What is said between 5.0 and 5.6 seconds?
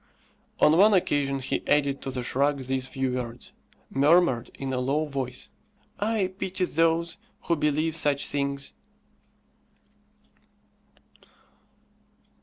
voice,